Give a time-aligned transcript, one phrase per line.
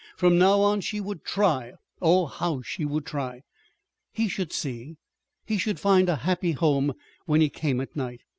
[0.17, 1.73] From now on she would try.
[2.01, 3.43] Oh, how she would try!
[4.11, 4.97] He should see.
[5.45, 6.93] He should find a happy home
[7.27, 8.21] when he came at night.